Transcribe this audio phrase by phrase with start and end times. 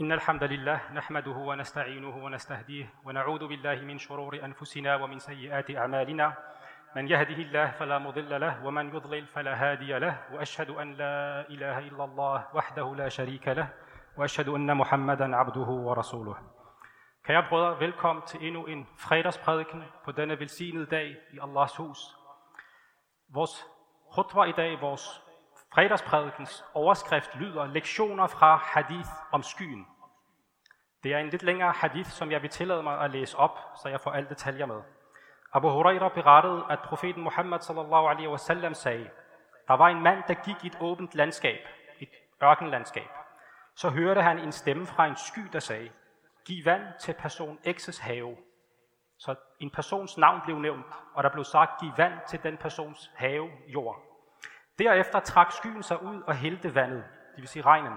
[0.00, 6.34] إن الحمد لله نحمده ونستعينه ونستهديه ونعوذ بالله من شرور أنفسنا ومن سيئات أعمالنا
[6.96, 11.78] من يهده الله فلا مضل له ومن يضلل فلا هادي له وأشهد أن لا إله
[11.78, 13.68] إلا الله وحده لا شريك له
[14.16, 16.36] وأشهد أن محمدا عبده ورسوله
[17.24, 21.98] Kære brødre, velkommen til endnu en fredagsprædiken på denne velsignede dag i Allahs hus.
[23.28, 23.66] Vores
[24.14, 25.24] khutbah i dag, vores
[25.74, 29.86] fredagsprædikens overskrift lyder lektioner fra hadith om skyen.
[31.04, 33.88] Det er en lidt længere hadith, som jeg vil tillade mig at læse op, så
[33.88, 34.80] jeg får alle detaljer med.
[35.52, 39.10] Abu Huraira berettede, at profeten Muhammad sallallahu alaihi wasallam sagde,
[39.68, 41.58] der var en mand, der gik i et åbent landskab,
[42.00, 42.08] et
[42.42, 43.08] ørkenlandskab.
[43.76, 45.90] Så hørte han en stemme fra en sky, der sagde,
[46.44, 48.36] giv vand til person X's have.
[49.18, 53.10] Så en persons navn blev nævnt, og der blev sagt, giv vand til den persons
[53.14, 54.02] have, jord.
[54.78, 57.92] Derefter trak skyen sig ud og hældte vandet, det vil sige regnen,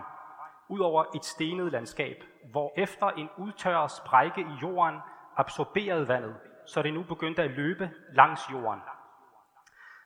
[0.69, 4.99] ud over et stenet landskab, hvor efter en udtørret sprække i jorden
[5.37, 8.81] absorberede vandet, så det nu begyndte at løbe langs jorden.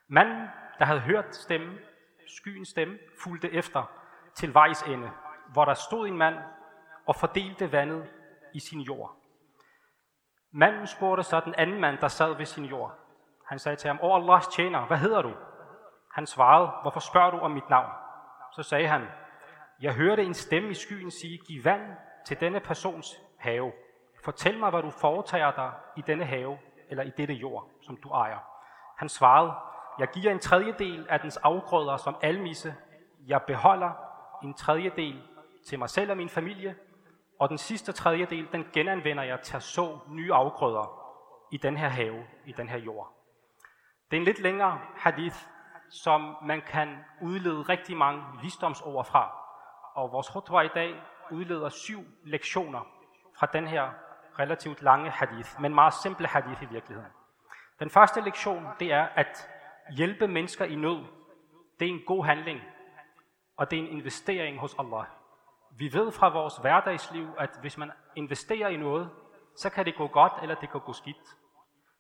[0.08, 0.48] Manden,
[0.80, 1.78] der havde hørt stemmen,
[2.28, 3.84] skyens stemme, fulgte efter
[4.36, 5.12] til vejs ende,
[5.54, 6.36] hvor der stod en mand
[7.08, 8.10] og fordelte vandet
[8.54, 9.16] i sin jord.
[10.52, 12.98] Manden spurgte så den anden mand, der sad ved sin jord.
[13.48, 15.34] Han sagde til ham, Åh Allahs tjener, hvad hedder du?
[16.14, 17.92] Han svarede, hvorfor spørger du om mit navn?
[18.52, 19.08] Så sagde han,
[19.82, 21.82] jeg hørte en stemme i skyen sige, giv vand
[22.26, 23.72] til denne persons have.
[24.24, 26.58] Fortæl mig, hvad du foretager dig i denne have,
[26.90, 28.38] eller i dette jord, som du ejer.
[28.98, 29.54] Han svarede,
[30.00, 32.76] jeg giver en tredjedel af dens afgrøder som almisse.
[33.28, 33.92] Jeg beholder
[34.44, 35.22] en tredjedel
[35.68, 36.76] til mig selv og min familie,
[37.40, 41.02] og den sidste tredjedel, den genanvender jeg til at så nye afgrøder
[41.52, 43.14] i den her have, i den her jord.
[44.12, 45.38] Det er en lidt længere hadith,
[45.90, 49.41] som man kan udlede rigtig mange visdomsord fra.
[49.94, 52.88] Og vores khutbah i dag udleder syv lektioner
[53.40, 53.92] fra den her
[54.40, 57.12] relativt lange hadith, men meget simple hadith i virkeligheden.
[57.80, 59.50] Den første lektion, det er at
[59.96, 61.06] hjælpe mennesker i nød.
[61.80, 62.62] Det er en god handling,
[63.58, 65.06] og det er en investering hos Allah.
[65.78, 69.10] Vi ved fra vores hverdagsliv, at hvis man investerer i noget,
[69.56, 71.38] så kan det gå godt, eller det kan gå skidt.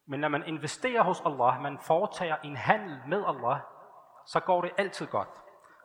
[0.05, 3.59] Men når man investerer hos Allah, man foretager en handel med Allah,
[4.25, 5.29] så går det altid godt.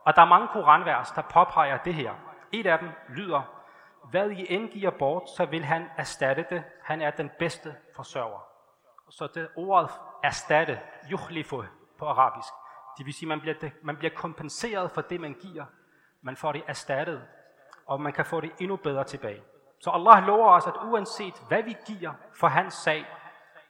[0.07, 2.13] Og der er mange koranvers, der påpeger det her.
[2.51, 3.41] Et af dem lyder,
[4.09, 6.63] hvad I end giver bort, så vil han erstatte det.
[6.83, 8.39] Han er den bedste forsørger.
[9.09, 9.89] Så det ordet
[10.23, 10.79] erstatte,
[11.11, 11.63] yuhlifu
[11.99, 12.53] på arabisk,
[12.97, 15.65] det vil sige, man bliver, man bliver kompenseret for det, man giver.
[16.21, 17.27] Man får det erstattet,
[17.85, 19.41] og man kan få det endnu bedre tilbage.
[19.79, 23.05] Så Allah lover os, at uanset hvad vi giver for hans sag,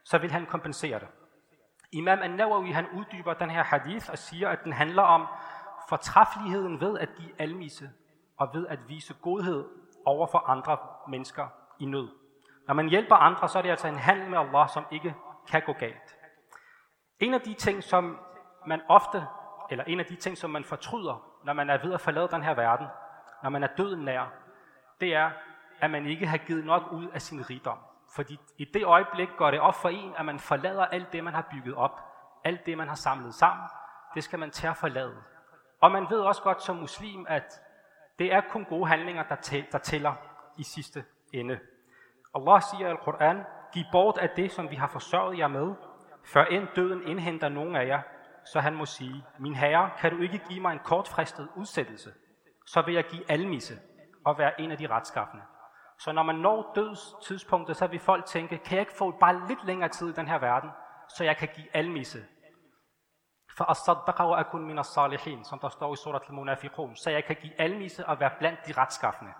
[0.03, 1.07] så vil han kompensere det.
[1.91, 5.27] Imam An-Nawawi han uddyber den her hadith og siger, at den handler om
[5.89, 7.89] fortræffeligheden ved at give almisse
[8.37, 9.65] og ved at vise godhed
[10.05, 10.77] over for andre
[11.07, 11.47] mennesker
[11.79, 12.09] i nød.
[12.67, 15.15] Når man hjælper andre, så er det altså en handel med Allah, som ikke
[15.47, 16.17] kan gå galt.
[17.19, 18.19] En af de ting, som
[18.67, 19.27] man ofte,
[19.69, 22.43] eller en af de ting, som man fortryder, når man er ved at forlade den
[22.43, 22.87] her verden,
[23.43, 24.33] når man er døden nær,
[25.01, 25.31] det er,
[25.79, 27.77] at man ikke har givet nok ud af sin rigdom.
[28.15, 31.33] Fordi i det øjeblik går det op for en, at man forlader alt det, man
[31.33, 32.01] har bygget op.
[32.43, 33.67] Alt det, man har samlet sammen,
[34.15, 35.15] det skal man tage at forlade.
[35.81, 37.61] Og man ved også godt som muslim, at
[38.19, 39.23] det er kun gode handlinger,
[39.71, 40.13] der tæller
[40.57, 41.59] i sidste ende.
[42.35, 43.43] Allah siger i Al-Quran,
[43.73, 45.73] giv bort af det, som vi har forsørget jer med,
[46.25, 48.01] før end døden indhenter nogen af jer,
[48.45, 52.13] så han må sige, min herre, kan du ikke give mig en kortfristet udsættelse,
[52.65, 53.73] så vil jeg give almisse
[54.25, 55.43] og være en af de retskaffende.
[55.99, 59.65] Så når man når dødstidspunktet, så vil folk tænke, kan jeg ikke få bare lidt
[59.65, 60.69] længere tid i den her verden,
[61.09, 62.19] så jeg kan give almisse.
[63.57, 68.05] For وأكون من الصالحين, som der står i surat al-munafiqun, så jeg kan give almisse
[68.05, 69.31] og være blandt de retskaffende.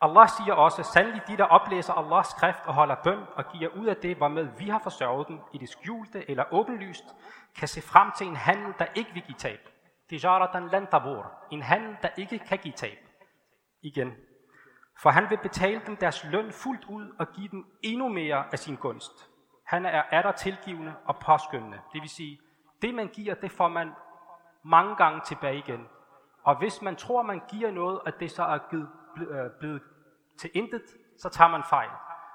[0.00, 3.86] Allah siger også, sandelig de, der oplæser Allahs skrift og holder bøn og giver ud
[3.86, 7.04] af det, hvormed vi har forsørget dem i det skjulte eller åbenlyst,
[7.56, 9.60] kan se frem til en handel, der ikke vil give tab.
[10.08, 11.32] Tijaratan lan tabur.
[11.50, 12.98] En handel, der ikke kan give tab.
[13.82, 14.12] Igen,
[15.02, 18.58] for han vil betale dem deres løn fuldt ud og give dem endnu mere af
[18.58, 19.28] sin gunst.
[19.66, 21.80] Han er er der tilgivende og påskyndende.
[21.92, 22.38] Det vil sige,
[22.82, 23.92] det man giver, det får man
[24.64, 25.88] mange gange tilbage igen.
[26.42, 29.82] Og hvis man tror, man giver noget, at det så er givet, øh, blevet
[30.40, 30.82] til intet,
[31.18, 31.90] så tager man fejl.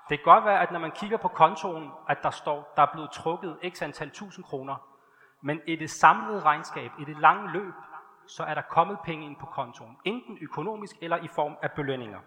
[0.09, 2.91] Det kan godt være, at når man kigger på kontoen, at der står, der er
[2.91, 4.75] blevet trukket x antal tusind kroner.
[5.41, 7.73] Men i det samlede regnskab, i det lange løb,
[8.27, 9.97] så er der kommet penge ind på kontoen.
[10.05, 12.19] Enten økonomisk eller i form af belønninger.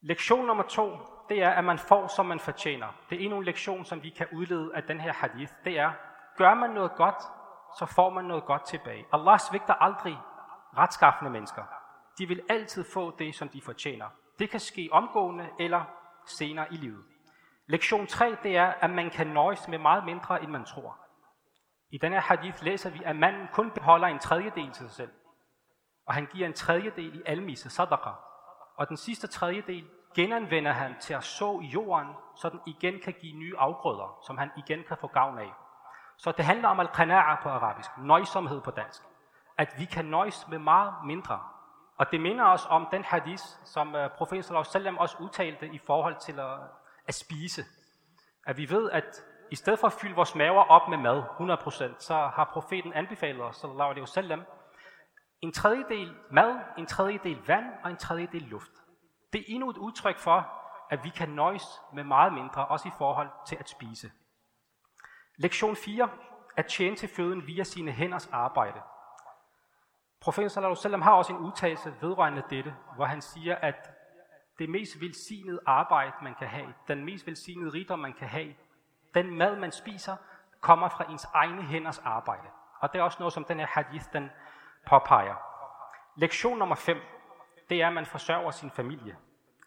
[0.00, 2.86] Lektion nummer to, det er, at man får, som man fortjener.
[3.10, 5.52] Det er endnu en lektion, som vi kan udlede af den her hadith.
[5.64, 5.92] Det er,
[6.36, 7.22] gør man noget godt,
[7.78, 9.06] så får man noget godt tilbage.
[9.12, 10.18] Allah svigter aldrig
[10.76, 11.62] retskaffende mennesker.
[12.18, 14.06] De vil altid få det, som de fortjener.
[14.38, 15.84] Det kan ske omgående eller
[16.26, 17.04] senere i livet.
[17.66, 20.98] Lektion 3, det er, at man kan nøjes med meget mindre, end man tror.
[21.90, 25.10] I denne hadith læser vi, at manden kun beholder en tredjedel til sig selv.
[26.06, 28.10] Og han giver en tredjedel i almisse, sadaqa.
[28.76, 29.84] Og den sidste tredjedel
[30.14, 34.38] genanvender han til at så i jorden, så den igen kan give nye afgrøder, som
[34.38, 35.52] han igen kan få gavn af.
[36.16, 39.02] Så det handler om al-qana'a på arabisk, nøjsomhed på dansk.
[39.58, 41.40] At vi kan nøjes med meget mindre.
[41.96, 46.16] Og det minder os om den hadith, som uh, profeten sallallahu også udtalte i forhold
[46.16, 46.58] til at,
[47.06, 47.64] at spise.
[48.46, 51.22] At vi ved, at i stedet for at fylde vores maver op med mad,
[51.94, 54.42] 100%, så har profeten anbefalet os, sallallahu alaihi wasallam,
[55.40, 58.72] en tredjedel mad, en tredjedel vand og en tredjedel luft.
[59.36, 60.48] Det er endnu et udtryk for,
[60.90, 64.10] at vi kan nøjes med meget mindre, også i forhold til at spise.
[65.36, 66.08] Lektion 4.
[66.56, 68.80] At tjene til føden via sine hænders arbejde.
[70.20, 73.90] Profeten sallallahu alaihi har også en udtalelse vedrørende dette, hvor han siger, at
[74.58, 78.54] det mest velsignede arbejde, man kan have, den mest velsignede rigdom, man kan have,
[79.14, 80.16] den mad, man spiser,
[80.60, 82.48] kommer fra ens egne hænders arbejde.
[82.80, 84.30] Og det er også noget, som den her hadith, den
[84.86, 85.34] påpeger.
[86.14, 86.98] Lektion nummer 5,
[87.68, 89.16] det er, at man forsørger sin familie.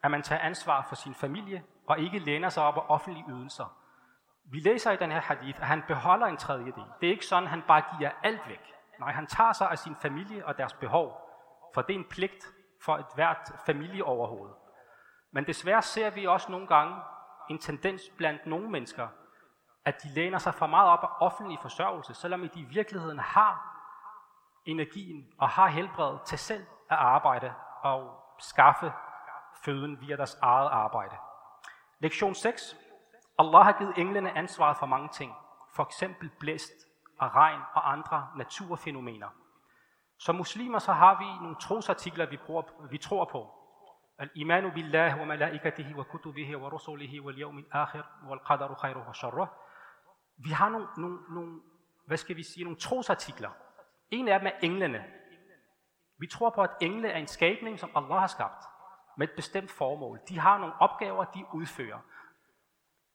[0.03, 3.75] At man tager ansvar for sin familie, og ikke læner sig op af offentlige ydelser.
[4.51, 6.83] Vi læser i den her hadith, at han beholder en tredjedel.
[7.01, 8.73] Det er ikke sådan, at han bare giver alt væk.
[8.99, 11.21] Nej, han tager sig af sin familie og deres behov,
[11.73, 12.45] for det er en pligt
[12.85, 14.49] for et hvert familieoverhoved.
[15.31, 16.95] Men desværre ser vi også nogle gange
[17.49, 19.07] en tendens blandt nogle mennesker,
[19.85, 23.75] at de læner sig for meget op af offentlig forsørgelse, selvom de i virkeligheden har
[24.65, 28.93] energien og har helbredet til selv at arbejde og skaffe
[29.65, 31.15] føden via deres eget arbejde.
[31.99, 32.75] Lektion 6.
[33.39, 35.33] Allah har givet englene ansvaret for mange ting.
[35.75, 36.71] For eksempel blæst
[37.19, 39.27] og regn og andre naturfænomener.
[40.19, 43.55] Som muslimer så har vi nogle trosartikler, vi, bruger, vi tror på.
[44.17, 49.13] Al-imanu billah wa malaikatihi wa kutubihi wa rusulihi wal yawmil akhir wal qadaru khayruhu wa
[49.13, 49.47] sharruh.
[50.37, 51.61] Vi har nogle, nogle, nogle,
[52.05, 53.49] hvad skal vi sige, nogle trosartikler.
[54.11, 55.05] En af dem er englene.
[56.17, 58.63] Vi tror på, at engle er en skabning, som Allah har skabt
[59.19, 60.19] med et bestemt formål.
[60.29, 61.99] De har nogle opgaver, de udfører.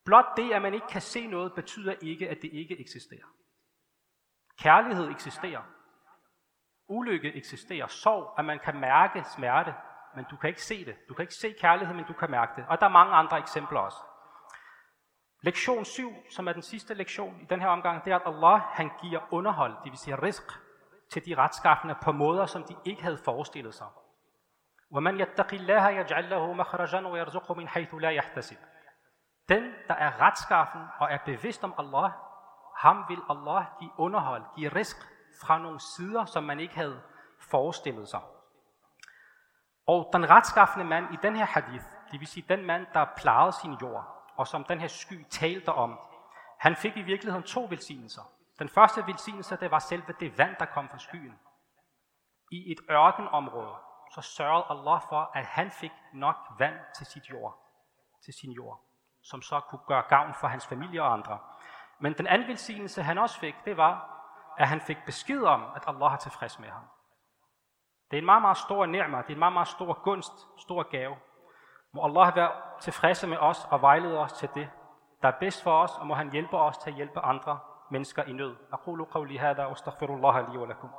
[0.05, 3.27] Blot det, at man ikke kan se noget, betyder ikke, at det ikke eksisterer.
[4.59, 5.63] Kærlighed eksisterer.
[6.89, 7.87] Ulykke eksisterer.
[7.87, 9.75] Sorg, at man kan mærke smerte,
[10.17, 10.97] men du kan ikke se det.
[11.09, 12.65] Du kan ikke se kærlighed, men du kan mærke det.
[12.69, 13.99] Og der er mange andre eksempler også.
[15.43, 18.61] Lektion 7, som er den sidste lektion i den her omgang, det er, at Allah
[18.61, 20.43] han giver underhold, det vil sige risk,
[21.11, 23.87] til de retskaffende på måder, som de ikke havde forestillet sig.
[24.94, 28.58] وَمَنْ يَتَّقِ اللَّهَ يَجْعَلْ لَهُ مَخْرَجًا وَيَرْزُقْهُ مِنْ حَيْثُ لَا يَحْتَسِبْ
[29.50, 32.12] Den, der er retskaffen og er bevidst om Allah,
[32.78, 34.98] ham vil Allah give underhold, give risk
[35.42, 37.02] fra nogle sider, som man ikke havde
[37.40, 38.22] forestillet sig.
[39.88, 43.52] Og den retskaffende mand i den her hadith, det vil sige den mand, der plejede
[43.52, 46.00] sin jord, og som den her sky talte om,
[46.60, 48.22] han fik i virkeligheden to velsignelser.
[48.60, 51.40] Den første velsignelse, det var selve det vand, der kom fra skyen.
[52.52, 53.76] I et ørkenområde,
[54.12, 57.58] så sørgede Allah for, at han fik nok vand til sit jord,
[58.26, 58.82] til sin jord,
[59.24, 61.40] som så kunne gøre gavn for hans familie og andre.
[62.00, 64.16] Men den anden velsignelse, han også fik, det var,
[64.58, 66.84] at han fik besked om, at Allah er tilfreds med ham.
[68.12, 70.84] Det er en meget, meget stor nærmere, det er en meget, meget stor gunst, stor
[70.84, 71.16] gave.
[71.92, 74.70] Må Allah være tilfreds med os og vejlede os til det,
[75.22, 77.60] der er bedst for os, og må han hjælpe os til at hjælpe andre
[77.92, 78.56] mennesker i nød.
[78.74, 80.90] أقول قولي هذا واستغفر الله لي ولكم.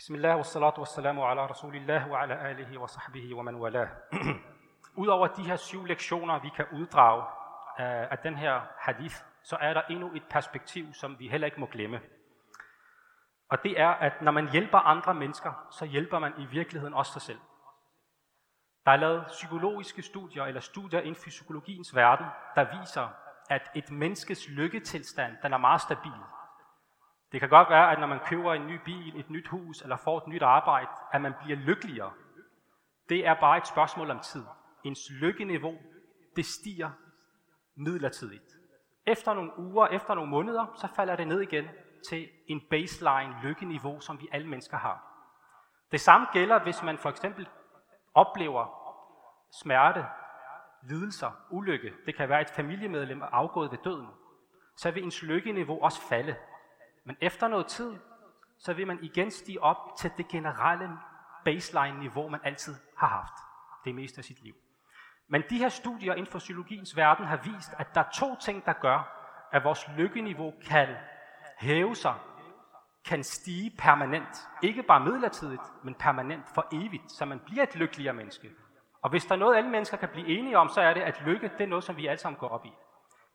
[0.00, 3.88] بسم الله والصلاة والسلام على رسول الله وعلى آله وصحبه ومن والاه.
[4.96, 7.24] Udover de her syv lektioner, vi kan uddrage
[7.78, 11.66] af den her hadith, så er der endnu et perspektiv, som vi heller ikke må
[11.66, 12.00] glemme.
[13.50, 17.12] Og det er, at når man hjælper andre mennesker, så hjælper man i virkeligheden også
[17.12, 17.40] sig selv.
[18.86, 23.08] Der er lavet psykologiske studier, eller studier inden for psykologiens verden, der viser,
[23.50, 26.20] at et menneskes lykketilstand, den er meget stabil.
[27.31, 29.97] Det kan godt være, at når man køber en ny bil, et nyt hus eller
[29.97, 32.11] får et nyt arbejde, at man bliver lykkeligere.
[33.09, 34.45] Det er bare et spørgsmål om tid.
[34.83, 35.73] Ens lykkeniveau,
[36.35, 36.89] det stiger
[37.75, 38.43] midlertidigt.
[39.05, 41.65] Efter nogle uger, efter nogle måneder, så falder det ned igen
[42.09, 45.07] til en baseline lykkeniveau, som vi alle mennesker har.
[45.91, 47.47] Det samme gælder, hvis man for eksempel
[48.13, 48.65] oplever
[49.63, 50.05] smerte,
[50.83, 51.93] lidelser, ulykke.
[52.05, 54.07] Det kan være et familiemedlem afgået ved døden.
[54.77, 56.35] Så vil ens lykkeniveau også falde.
[57.03, 57.97] Men efter noget tid,
[58.59, 60.89] så vil man igen stige op til det generelle
[61.45, 63.33] baseline-niveau, man altid har haft
[63.85, 64.53] det meste af sit liv.
[65.27, 68.65] Men de her studier inden for psykologiens verden har vist, at der er to ting,
[68.65, 69.17] der gør,
[69.51, 70.87] at vores lykkeniveau kan
[71.57, 72.15] hæve sig,
[73.05, 74.49] kan stige permanent.
[74.63, 78.49] Ikke bare midlertidigt, men permanent for evigt, så man bliver et lykkeligere menneske.
[79.01, 81.21] Og hvis der er noget, alle mennesker kan blive enige om, så er det, at
[81.25, 82.73] lykke det er noget, som vi alle sammen går op i.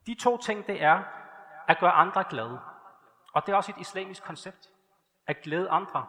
[0.06, 1.02] De to ting, det er
[1.68, 2.60] at gøre andre glade.
[3.36, 4.70] Og det er også et islamisk koncept.
[5.26, 6.06] At glæde andre.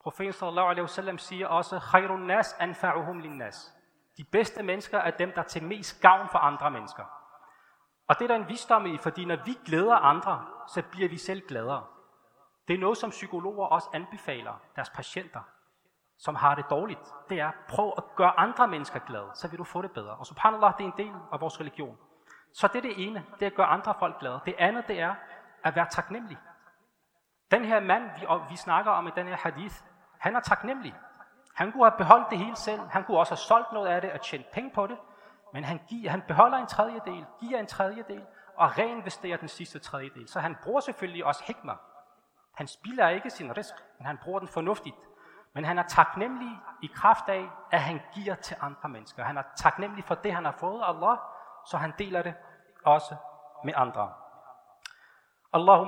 [0.00, 3.72] Profeten sallallahu alaihi wasallam siger også, Khairun nas anfa'uhum linnas.
[4.16, 7.04] De bedste mennesker er dem, der til mest gavn for andre mennesker.
[8.08, 11.18] Og det er der en visdom i, fordi når vi glæder andre, så bliver vi
[11.18, 11.86] selv gladere.
[12.68, 15.40] Det er noget, som psykologer også anbefaler deres patienter,
[16.18, 17.14] som har det dårligt.
[17.28, 20.16] Det er, prøv at gøre andre mennesker glade, så vil du få det bedre.
[20.16, 21.98] Og subhanallah, det er en del af vores religion.
[22.54, 24.40] Så det er det ene, det er at gøre andre folk glade.
[24.46, 25.14] Det andet, det er
[25.64, 26.38] at være taknemmelig.
[27.50, 29.74] Den her mand, vi, vi snakker om i den her hadith,
[30.18, 30.94] han er taknemmelig.
[31.54, 32.80] Han kunne have beholdt det hele selv.
[32.80, 34.98] Han kunne også have solgt noget af det og tjent penge på det.
[35.52, 40.28] Men han, giver, han beholder en tredjedel, giver en tredjedel og reinvesterer den sidste tredjedel.
[40.28, 41.74] Så han bruger selvfølgelig også hikmer.
[42.54, 44.96] Han spilder ikke sin risk, men han bruger den fornuftigt.
[45.54, 49.24] Men han er taknemmelig i kraft af, at han giver til andre mennesker.
[49.24, 51.18] Han er taknemmelig for det, han har fået af Allah,
[51.64, 52.34] så han deler det
[52.84, 53.16] også
[53.64, 54.12] med andre.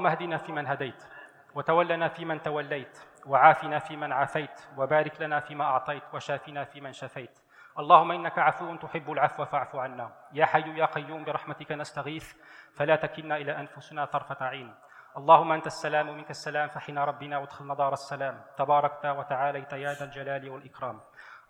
[0.09, 1.09] Hadina fi man hadait,
[1.54, 7.38] وتولنا فيمن توليت وعافنا فيمن عافيت وبارك لنا فيما أعطيت وشافنا فيمن شفيت
[7.78, 12.35] اللهم إنك عفو تحب العفو فاعف عنا يا حي يا قيوم برحمتك نستغيث
[12.75, 14.75] فلا تكلنا إلى أنفسنا طرفة عين
[15.16, 20.50] اللهم أنت السلام ومنك السلام فحنا ربنا وادخلنا دار السلام تباركت وتعاليت يا ذا الجلال
[20.50, 21.00] والإكرام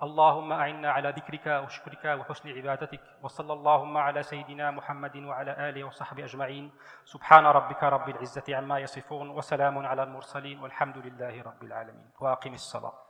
[0.03, 6.25] اللهم أعنا على ذكرك وشكرك وحسن عبادتك وصلى اللهم على سيدنا محمد وعلى آله وصحبه
[6.25, 6.73] أجمعين.
[7.05, 12.11] سبحان ربك رب العزة عما يصفون وسلام على المرسلين والحمد لله رب العالمين.
[12.21, 13.04] وأقم الصلاة.